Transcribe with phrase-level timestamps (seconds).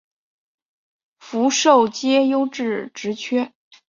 [1.19, 3.53] 福壽街优质职缺